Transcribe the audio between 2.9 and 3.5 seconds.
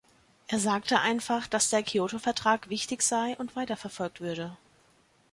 sei